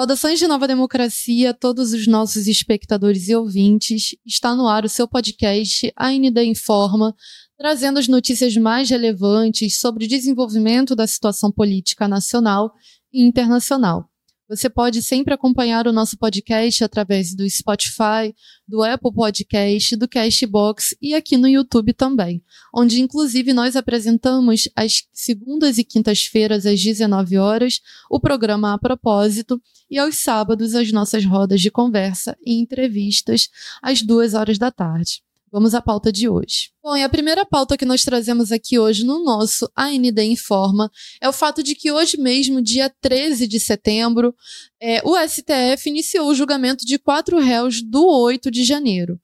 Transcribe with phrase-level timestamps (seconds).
[0.00, 4.14] Saudações de Nova Democracia todos os nossos espectadores e ouvintes.
[4.24, 7.12] Está no ar o seu podcast AND Informa,
[7.58, 12.72] trazendo as notícias mais relevantes sobre o desenvolvimento da situação política nacional
[13.12, 14.07] e internacional.
[14.48, 18.34] Você pode sempre acompanhar o nosso podcast através do Spotify,
[18.66, 22.42] do Apple Podcast, do Castbox e aqui no YouTube também,
[22.74, 29.60] onde inclusive nós apresentamos às segundas e quintas-feiras às 19 horas o programa A Propósito
[29.90, 33.50] e aos sábados as nossas rodas de conversa e entrevistas
[33.82, 35.27] às duas horas da tarde.
[35.50, 36.70] Vamos à pauta de hoje.
[36.82, 40.90] Bom, e a primeira pauta que nós trazemos aqui hoje no nosso AND Informa
[41.20, 44.34] é o fato de que hoje mesmo, dia 13 de setembro,
[44.80, 49.18] é, o STF iniciou o julgamento de quatro réus do 8 de janeiro.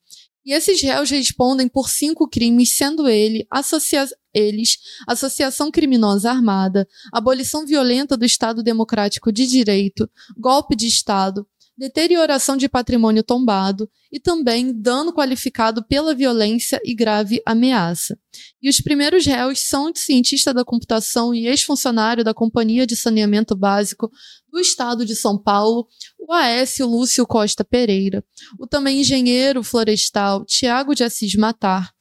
[0.46, 7.64] E esses réus respondem por cinco crimes, sendo ele, associa eles associação criminosa armada, abolição
[7.64, 14.72] violenta do Estado Democrático de Direito, golpe de Estado, deterioração de patrimônio tombado e também
[14.72, 18.18] dano qualificado pela violência e grave ameaça.
[18.62, 24.10] E os primeiros réus são cientista da computação e ex-funcionário da Companhia de Saneamento Básico
[24.50, 25.86] do Estado de São Paulo,
[26.18, 28.24] o Aécio Lúcio Costa Pereira,
[28.58, 31.93] o também engenheiro florestal Tiago de Assis Matar,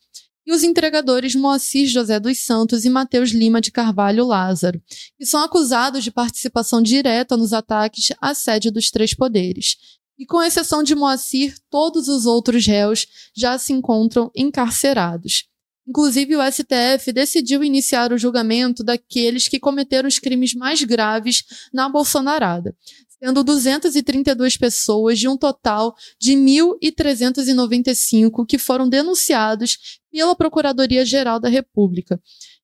[0.45, 4.81] e os entregadores Moacir José dos Santos e Mateus Lima de Carvalho Lázaro,
[5.17, 9.77] que são acusados de participação direta nos ataques à sede dos três poderes.
[10.17, 15.45] E com exceção de Moacir, todos os outros réus já se encontram encarcerados.
[15.87, 21.89] Inclusive, o STF decidiu iniciar o julgamento daqueles que cometeram os crimes mais graves na
[21.89, 22.73] Bolsonarada,
[23.19, 32.21] tendo 232 pessoas de um total de 1.395 que foram denunciados pela Procuradoria-Geral da República.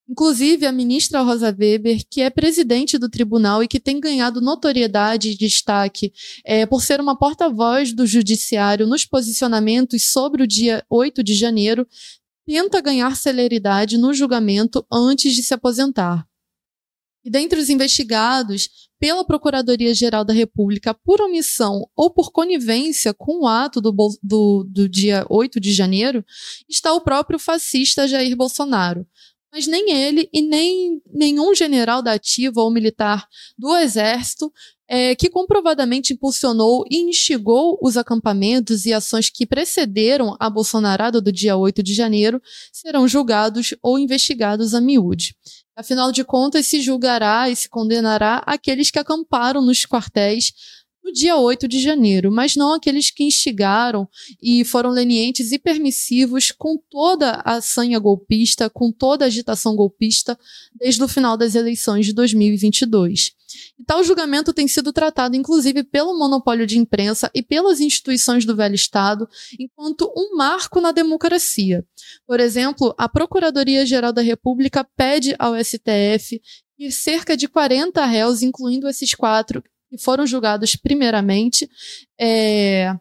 [0.07, 5.29] Inclusive, a ministra Rosa Weber, que é presidente do tribunal e que tem ganhado notoriedade
[5.29, 6.11] e destaque
[6.45, 11.87] é, por ser uma porta-voz do judiciário nos posicionamentos sobre o dia 8 de janeiro,
[12.45, 16.28] tenta ganhar celeridade no julgamento antes de se aposentar.
[17.23, 18.69] E dentre os investigados
[18.99, 24.89] pela Procuradoria-Geral da República por omissão ou por conivência com o ato do, do, do
[24.89, 26.23] dia 8 de janeiro,
[26.67, 29.05] está o próprio fascista Jair Bolsonaro.
[29.51, 33.27] Mas nem ele e nem nenhum general da ativa ou militar
[33.57, 34.51] do Exército
[34.91, 41.31] é, que comprovadamente impulsionou e instigou os acampamentos e ações que precederam a Bolsonarada do
[41.31, 42.41] dia 8 de janeiro
[42.73, 45.35] serão julgados ou investigados a miúde.
[45.79, 50.51] Afinal de contas, se julgará e se condenará aqueles que acamparam nos quartéis
[51.01, 54.05] no dia 8 de janeiro, mas não aqueles que instigaram
[54.43, 60.37] e foram lenientes e permissivos com toda a sanha golpista, com toda a agitação golpista
[60.75, 63.38] desde o final das eleições de 2022.
[63.79, 68.55] E tal julgamento tem sido tratado, inclusive, pelo monopólio de imprensa e pelas instituições do
[68.55, 69.27] velho Estado,
[69.59, 71.85] enquanto um marco na democracia.
[72.25, 76.41] Por exemplo, a Procuradoria-Geral da República pede ao STF
[76.77, 81.67] que cerca de 40 réus, incluindo esses quatro que foram julgados primeiramente,
[82.19, 82.95] é,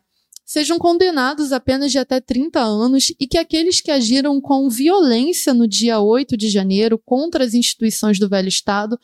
[0.45, 5.53] sejam condenados a penas de até 30 anos e que aqueles que agiram com violência
[5.53, 8.99] no dia 8 de janeiro contra as instituições do velho Estado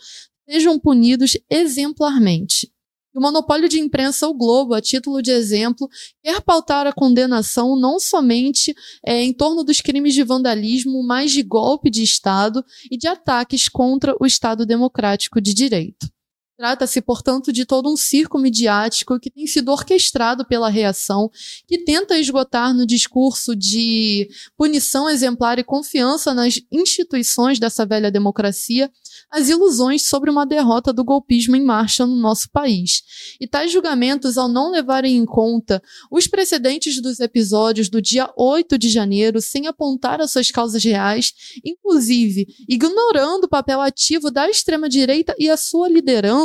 [0.49, 2.73] sejam punidos exemplarmente.
[3.15, 5.89] O monopólio de imprensa O Globo, a título de exemplo,
[6.21, 8.75] quer pautar a condenação não somente
[9.07, 13.69] é, em torno dos crimes de vandalismo, mas de golpe de Estado e de ataques
[13.69, 16.14] contra o Estado democrático de direito.
[16.57, 21.29] Trata-se, portanto, de todo um circo midiático que tem sido orquestrado pela reação,
[21.67, 28.91] que tenta esgotar no discurso de punição exemplar e confiança nas instituições dessa velha democracia
[29.31, 33.03] as ilusões sobre uma derrota do golpismo em marcha no nosso país.
[33.41, 38.79] E tais julgamentos, ao não levarem em conta os precedentes dos episódios do dia 8
[38.79, 41.33] de janeiro, sem apontar as suas causas reais,
[41.65, 46.44] inclusive ignorando o papel ativo da extrema-direita e a sua liderança,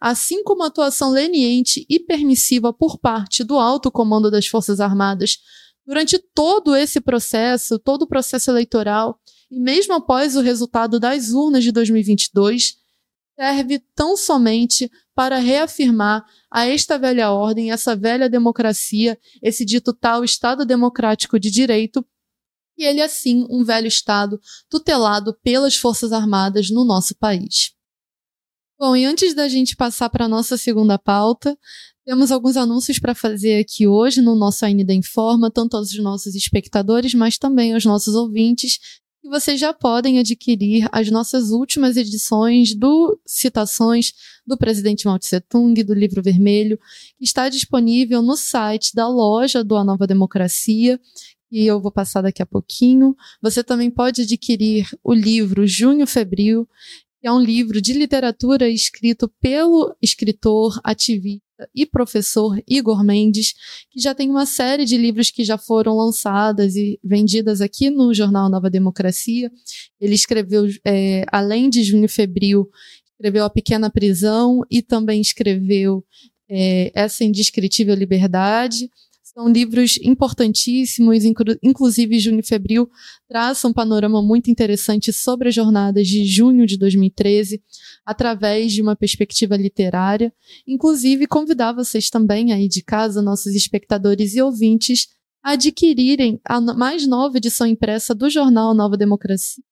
[0.00, 5.38] assim como a atuação leniente e permissiva por parte do alto comando das Forças Armadas
[5.88, 9.18] durante todo esse processo, todo o processo eleitoral,
[9.50, 12.76] e mesmo após o resultado das urnas de 2022,
[13.34, 20.22] serve tão somente para reafirmar a esta velha ordem, essa velha democracia, esse dito tal
[20.22, 22.04] Estado democrático de direito,
[22.76, 27.77] e ele é sim um velho Estado tutelado pelas Forças Armadas no nosso país.
[28.80, 31.58] Bom, e antes da gente passar para a nossa segunda pauta,
[32.06, 37.12] temos alguns anúncios para fazer aqui hoje no nosso Ainda Informa, tanto aos nossos espectadores,
[37.12, 38.78] mas também aos nossos ouvintes,
[39.24, 44.12] e vocês já podem adquirir as nossas últimas edições do Citações
[44.46, 46.78] do presidente Mao Tse Tung, do Livro Vermelho,
[47.18, 51.00] que está disponível no site da loja do A Nova Democracia,
[51.50, 53.16] e eu vou passar daqui a pouquinho.
[53.42, 59.30] Você também pode adquirir o livro Junho Febril, que é um livro de literatura escrito
[59.40, 63.54] pelo escritor, ativista e professor Igor Mendes,
[63.90, 68.14] que já tem uma série de livros que já foram lançadas e vendidas aqui no
[68.14, 69.50] jornal Nova Democracia.
[70.00, 72.68] Ele escreveu, é, além de Junho Febril,
[73.12, 76.04] escreveu A Pequena Prisão e também escreveu
[76.48, 78.88] é, Essa Indescritível Liberdade.
[79.38, 81.22] São livros importantíssimos,
[81.62, 82.90] inclusive Junho Febril
[83.28, 87.62] traça um panorama muito interessante sobre as jornadas de junho de 2013,
[88.04, 90.34] através de uma perspectiva literária.
[90.66, 95.06] Inclusive, convidar vocês também aí de casa, nossos espectadores e ouvintes,
[95.40, 99.62] a adquirirem a mais nova edição impressa do jornal Nova Democracia,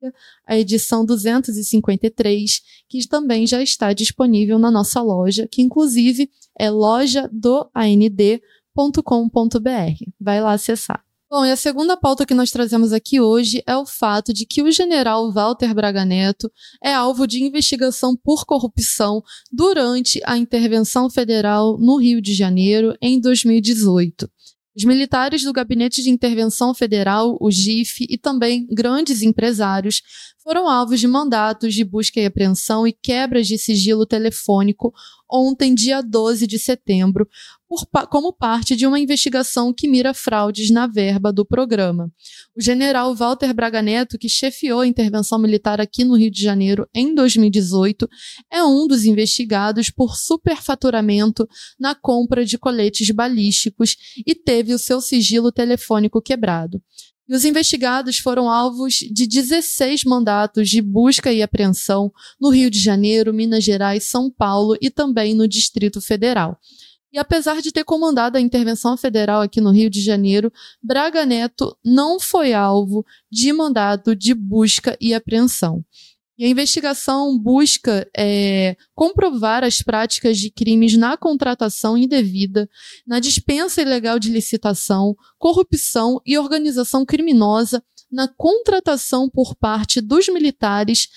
[0.46, 7.28] a edição 253, que também já está disponível na nossa loja, que inclusive é loja
[7.32, 8.40] do AND
[8.76, 10.11] www.cultura.com.br.
[10.20, 11.02] Vai lá acessar.
[11.28, 14.62] Bom, e a segunda pauta que nós trazemos aqui hoje é o fato de que
[14.62, 16.50] o general Walter Braga Neto
[16.81, 19.20] é alvo de investigação por corrupção
[19.50, 24.31] durante a intervenção federal no Rio de Janeiro em 2018.
[24.76, 30.02] Os militares do Gabinete de Intervenção Federal, o GIF, e também grandes empresários
[30.44, 34.93] foram alvos de mandatos de busca e apreensão e quebras de sigilo telefônico
[35.31, 37.28] ontem, dia 12 de setembro,
[37.69, 42.11] por, como parte de uma investigação que mira fraudes na verba do programa.
[42.56, 46.88] O general Walter Braga Neto, que chefiou a intervenção militar aqui no Rio de Janeiro
[46.94, 48.08] em 2018,
[48.50, 51.46] é um dos investigados por superfaturamento
[51.78, 53.96] na compra de coletes balísticos
[54.26, 56.81] e teve o seu sigilo telefônico quebrado.
[57.28, 62.78] E os investigados foram alvos de 16 mandatos de busca e apreensão no Rio de
[62.78, 66.58] Janeiro, Minas Gerais, São Paulo e também no Distrito Federal.
[67.12, 70.52] E apesar de ter comandado a intervenção federal aqui no Rio de Janeiro,
[70.82, 75.84] Braga Neto não foi alvo de mandado de busca e apreensão.
[76.38, 82.69] E a investigação busca é, comprovar as práticas de crimes na contratação indevida,
[83.06, 91.09] na dispensa ilegal de licitação, corrupção e organização criminosa na contratação por parte dos militares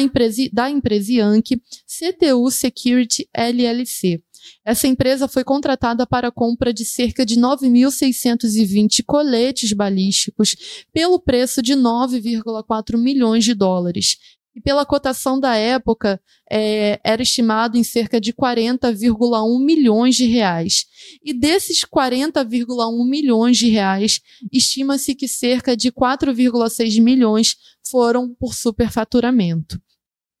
[0.00, 4.22] empresa, da empresa Yankee CTU Security LLC.
[4.64, 11.62] Essa empresa foi contratada para a compra de cerca de 9.620 coletes balísticos pelo preço
[11.62, 14.18] de 9,4 milhões de dólares.
[14.54, 16.20] E pela cotação da época,
[16.50, 20.86] é, era estimado em cerca de 40,1 milhões de reais.
[21.24, 24.20] E desses 40,1 milhões de reais,
[24.52, 29.80] estima-se que cerca de 4,6 milhões foram por superfaturamento.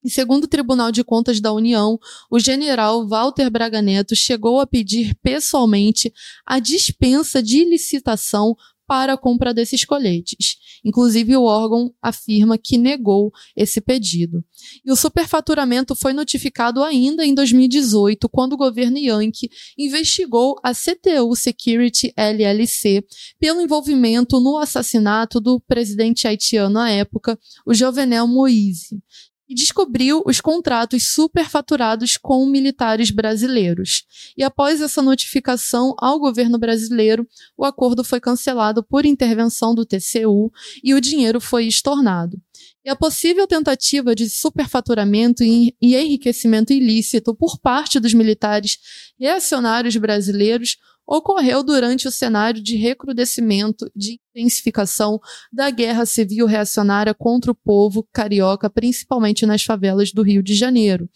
[0.04, 1.98] E segundo o Tribunal de Contas da União,
[2.30, 6.12] o general Walter Braga Neto chegou a pedir pessoalmente
[6.44, 8.54] a dispensa de licitação
[8.86, 10.56] para a compra desses coletes.
[10.84, 14.44] Inclusive, o órgão afirma que negou esse pedido.
[14.84, 19.48] E o superfaturamento foi notificado ainda em 2018, quando o governo Yankee
[19.78, 23.04] investigou a CTU Security LLC
[23.38, 29.00] pelo envolvimento no assassinato do presidente haitiano à época, o Jovenel Moïse
[29.48, 34.04] e descobriu os contratos superfaturados com militares brasileiros.
[34.36, 37.26] E após essa notificação ao governo brasileiro,
[37.56, 40.52] o acordo foi cancelado por intervenção do TCU
[40.82, 42.40] e o dinheiro foi estornado.
[42.84, 48.78] E a possível tentativa de superfaturamento e enriquecimento ilícito por parte dos militares
[49.18, 50.76] reacionários brasileiros
[51.06, 55.18] ocorreu durante o cenário de recrudescimento, de intensificação
[55.52, 61.08] da guerra civil reacionária contra o povo carioca, principalmente nas favelas do Rio de Janeiro.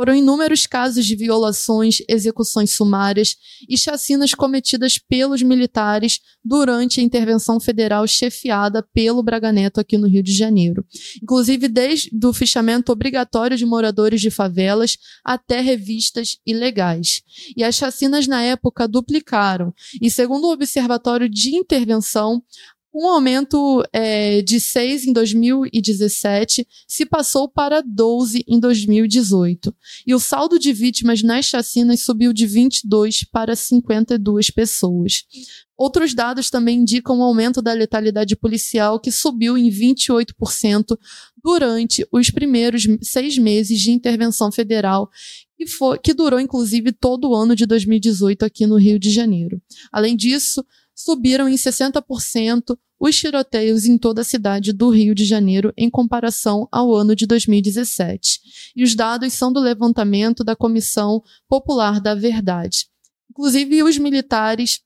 [0.00, 3.36] Foram inúmeros casos de violações, execuções sumárias
[3.68, 10.08] e chacinas cometidas pelos militares durante a intervenção federal chefiada pelo Braga Neto aqui no
[10.08, 10.86] Rio de Janeiro.
[11.22, 17.20] Inclusive desde o fichamento obrigatório de moradores de favelas até revistas ilegais.
[17.54, 19.70] E as chacinas na época duplicaram.
[20.00, 22.42] E segundo o Observatório de Intervenção,
[22.92, 29.74] um aumento é, de 6 em 2017 se passou para 12 em 2018.
[30.06, 35.24] E o saldo de vítimas nas chacinas subiu de 22 para 52 pessoas.
[35.78, 40.98] Outros dados também indicam o um aumento da letalidade policial, que subiu em 28%
[41.42, 45.08] durante os primeiros seis meses de intervenção federal,
[45.56, 49.62] que, foi, que durou inclusive todo o ano de 2018 aqui no Rio de Janeiro.
[49.90, 50.62] Além disso,
[51.04, 56.68] subiram em 60% os tiroteios em toda a cidade do Rio de Janeiro em comparação
[56.70, 58.40] ao ano de 2017.
[58.76, 62.86] E os dados são do levantamento da Comissão Popular da Verdade.
[63.30, 64.80] Inclusive, os militares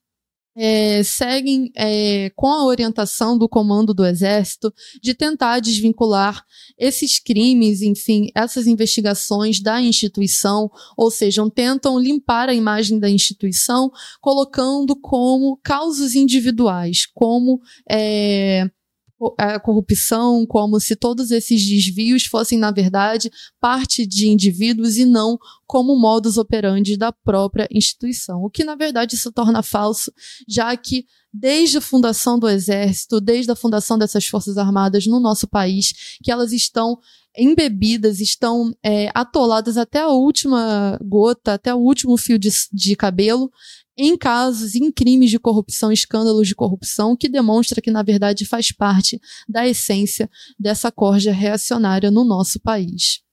[0.55, 6.43] é, seguem é, com a orientação do comando do Exército de tentar desvincular
[6.77, 13.91] esses crimes, enfim, essas investigações da instituição, ou seja, tentam limpar a imagem da instituição,
[14.21, 17.59] colocando como causas individuais, como
[17.89, 18.69] é,
[19.37, 25.37] a corrupção, como se todos esses desvios fossem, na verdade, parte de indivíduos e não
[25.65, 28.43] como modus operandi da própria instituição.
[28.43, 30.11] O que, na verdade, se torna falso,
[30.47, 35.47] já que desde a fundação do Exército, desde a fundação dessas Forças Armadas no nosso
[35.47, 36.97] país, que elas estão
[37.37, 43.51] embebidas, estão é, atoladas até a última gota, até o último fio de, de cabelo
[43.97, 48.71] em casos, em crimes de corrupção, escândalos de corrupção, que demonstra que, na verdade, faz
[48.71, 53.25] parte da essência dessa corja reacionária no nosso país.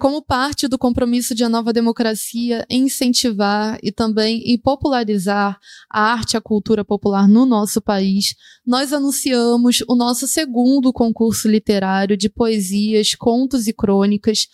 [0.00, 5.58] Como parte do compromisso de a nova democracia em incentivar e também em popularizar
[5.90, 11.48] a arte e a cultura popular no nosso país, nós anunciamos o nosso segundo concurso
[11.48, 14.46] literário de poesias, contos e crônicas,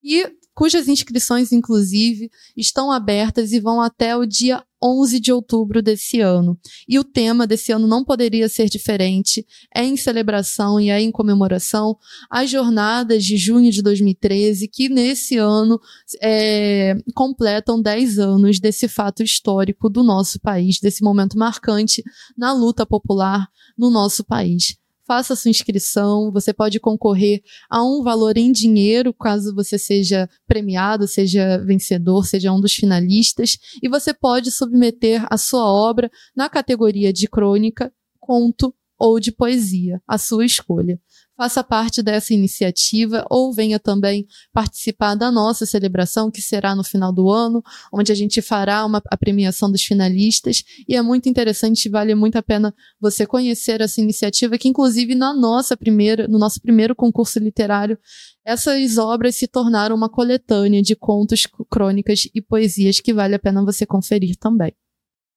[0.00, 6.20] e cujas inscrições, inclusive, estão abertas e vão até o dia 11 de outubro desse
[6.20, 6.58] ano.
[6.86, 9.44] E o tema desse ano não poderia ser diferente.
[9.74, 11.96] É em celebração e é em comemoração
[12.30, 15.80] às jornadas de junho de 2013, que nesse ano
[16.22, 22.02] é, completam 10 anos desse fato histórico do nosso país, desse momento marcante
[22.36, 26.30] na luta popular no nosso país faça sua inscrição.
[26.32, 32.52] Você pode concorrer a um valor em dinheiro, caso você seja premiado, seja vencedor, seja
[32.52, 33.58] um dos finalistas.
[33.82, 40.00] E você pode submeter a sua obra na categoria de crônica, conto ou de poesia,
[40.06, 40.98] a sua escolha
[41.36, 47.12] faça parte dessa iniciativa ou venha também participar da nossa celebração, que será no final
[47.12, 47.62] do ano,
[47.92, 50.62] onde a gente fará uma, a premiação dos finalistas.
[50.88, 55.34] E é muito interessante, vale muito a pena você conhecer essa iniciativa, que inclusive na
[55.34, 57.98] nossa primeira, no nosso primeiro concurso literário,
[58.44, 63.64] essas obras se tornaram uma coletânea de contos, crônicas e poesias que vale a pena
[63.64, 64.74] você conferir também.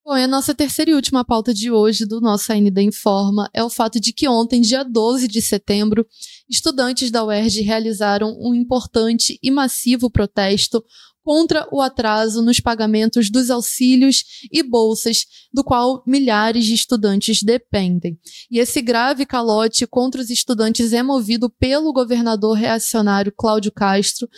[0.07, 3.61] Bom, e a nossa terceira e última pauta de hoje do nosso ainda Informa é
[3.61, 6.07] o fato de que ontem, dia 12 de setembro,
[6.49, 10.81] estudantes da UERJ realizaram um importante e massivo protesto
[11.27, 18.17] contra o atraso nos pagamentos dos auxílios e bolsas, do qual milhares de estudantes dependem.
[18.49, 24.29] E esse grave calote contra os estudantes é movido pelo governador reacionário Cláudio Castro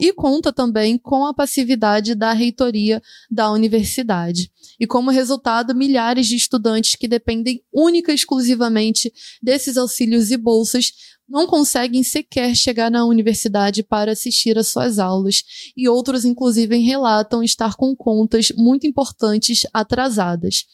[0.00, 4.50] e conta também com a passividade da reitoria da universidade.
[4.78, 9.12] E como resultado, milhares de estudantes que dependem única e exclusivamente
[9.42, 10.92] desses auxílios e bolsas
[11.28, 15.42] não conseguem sequer chegar na universidade para assistir às suas aulas,
[15.74, 20.66] e outros, inclusive, relatam estar com contas muito importantes atrasadas.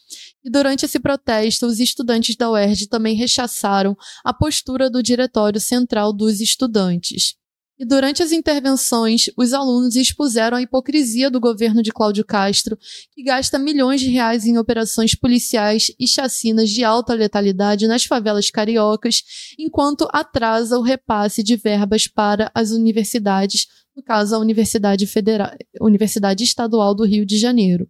[0.43, 6.11] E durante esse protesto, os estudantes da UERJ também rechaçaram a postura do Diretório Central
[6.11, 7.38] dos Estudantes.
[7.79, 12.77] E durante as intervenções, os alunos expuseram a hipocrisia do governo de Cláudio Castro,
[13.13, 18.49] que gasta milhões de reais em operações policiais e chacinas de alta letalidade nas favelas
[18.49, 19.23] cariocas,
[19.57, 23.67] enquanto atrasa o repasse de verbas para as universidades
[23.99, 25.51] no caso a Universidade Federal,
[25.81, 27.87] Universidade Estadual do Rio de Janeiro.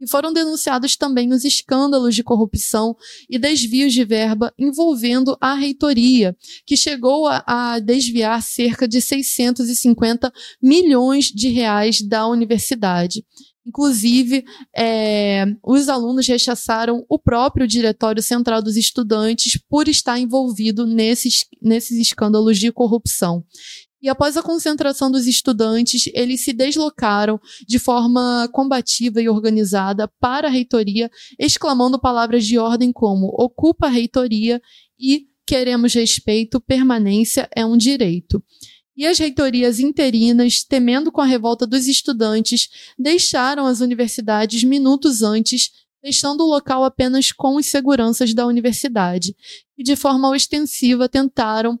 [0.00, 2.96] E foram denunciados também os escândalos de corrupção
[3.28, 6.34] e desvios de verba envolvendo a reitoria,
[6.66, 13.22] que chegou a, a desviar cerca de 650 milhões de reais da universidade.
[13.66, 14.42] Inclusive,
[14.74, 21.98] é, os alunos rechaçaram o próprio Diretório Central dos Estudantes por estar envolvido nesses, nesses
[21.98, 23.44] escândalos de corrupção.
[24.02, 30.48] E após a concentração dos estudantes, eles se deslocaram de forma combativa e organizada para
[30.48, 34.60] a reitoria, exclamando palavras de ordem como ocupa a reitoria
[34.98, 38.42] e queremos respeito, permanência é um direito.
[38.96, 45.70] E as reitorias interinas, temendo com a revolta dos estudantes, deixaram as universidades minutos antes,
[46.02, 49.34] deixando o local apenas com os seguranças da universidade,
[49.76, 51.78] e de forma ostensiva tentaram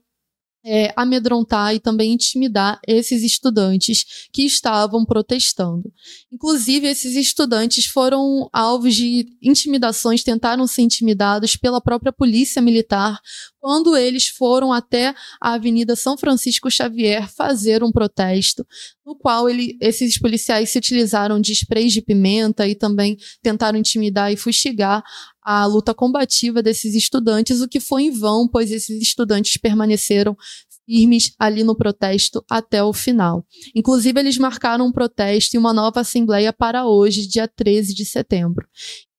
[0.64, 5.92] é, amedrontar e também intimidar esses estudantes que estavam protestando.
[6.30, 13.18] Inclusive, esses estudantes foram alvos de intimidações, tentaram ser intimidados pela própria polícia militar
[13.60, 18.66] quando eles foram até a Avenida São Francisco Xavier fazer um protesto,
[19.04, 24.32] no qual ele, esses policiais se utilizaram de sprays de pimenta e também tentaram intimidar
[24.32, 25.04] e fustigar
[25.52, 30.36] a luta combativa desses estudantes, o que foi em vão, pois esses estudantes permaneceram
[30.86, 33.44] firmes ali no protesto até o final.
[33.74, 38.64] Inclusive, eles marcaram um protesto e uma nova assembleia para hoje, dia 13 de setembro.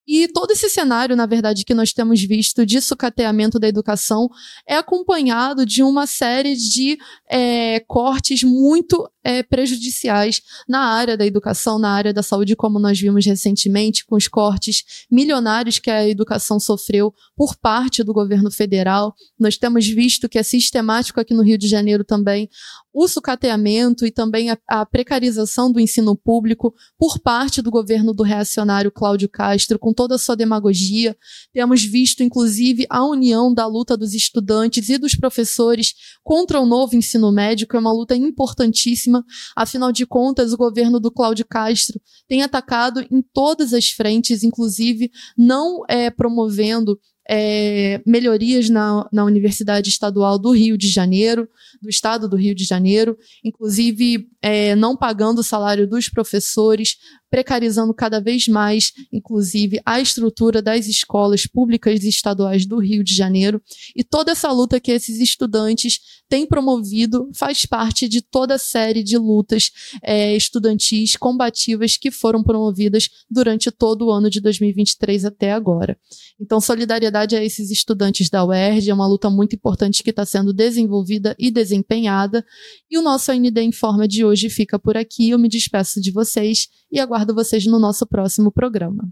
[0.08, 4.30] E todo esse cenário, na verdade, que nós temos visto de sucateamento da educação
[4.68, 6.98] é acompanhado de uma série de
[7.30, 13.00] é, cortes muito é, prejudiciais na área da educação, na área da saúde, como nós
[13.00, 19.14] vimos recentemente, com os cortes milionários que a educação sofreu por parte do governo federal.
[19.40, 22.50] Nós temos visto que é sistemático aqui no Rio de Janeiro também
[22.94, 28.24] o sucateamento e também a, a precarização do ensino público por parte do governo do
[28.24, 31.16] reacionário Cláudio Castro, com toda a sua demagogia.
[31.54, 36.96] Temos visto, inclusive, a união da luta dos estudantes e dos professores contra o novo
[36.96, 39.11] ensino médio, que é uma luta importantíssima.
[39.56, 45.12] Afinal de contas, o governo do Cláudio Castro tem atacado em todas as frentes, inclusive
[45.38, 47.00] não é, promovendo
[47.30, 51.48] é, melhorias na, na Universidade Estadual do Rio de Janeiro,
[51.82, 56.98] do Estado do Rio de Janeiro, inclusive é, não pagando o salário dos professores,
[57.30, 63.16] precarizando cada vez mais, inclusive, a estrutura das escolas públicas e estaduais do Rio de
[63.16, 63.62] Janeiro.
[63.96, 69.02] E toda essa luta que esses estudantes têm promovido faz parte de toda a série
[69.02, 69.72] de lutas
[70.04, 75.98] é, estudantis combativas que foram promovidas durante todo o ano de 2023 até agora.
[76.40, 80.52] Então, solidariedade a esses estudantes da UERJ, é uma luta muito importante que está sendo
[80.52, 82.46] desenvolvida e desempenhada.
[82.90, 85.30] E o nosso AND Informa de hoje fica por aqui.
[85.30, 89.10] Eu me despeço de vocês e aguardo vocês no nosso próximo programa.